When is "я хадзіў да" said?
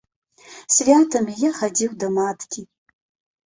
1.47-2.13